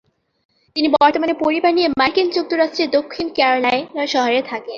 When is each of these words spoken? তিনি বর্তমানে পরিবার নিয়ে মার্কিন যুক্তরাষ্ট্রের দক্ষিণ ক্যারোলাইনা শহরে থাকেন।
তিনি 0.75 0.87
বর্তমানে 0.95 1.33
পরিবার 1.43 1.71
নিয়ে 1.73 1.89
মার্কিন 1.99 2.27
যুক্তরাষ্ট্রের 2.35 2.93
দক্ষিণ 2.97 3.25
ক্যারোলাইনা 3.37 4.03
শহরে 4.07 4.41
থাকেন। 4.41 4.69